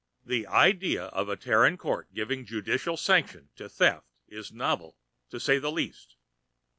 The 0.25 0.47
idea 0.47 1.03
of 1.09 1.29
a 1.29 1.35
Terran 1.35 1.77
court 1.77 2.11
giving 2.15 2.43
judicial 2.43 2.97
sanction 2.97 3.49
to 3.55 3.69
theft 3.69 4.07
is 4.27 4.51
novel, 4.51 4.97
to 5.29 5.39
say 5.39 5.59
the 5.59 5.71
least. 5.71 6.15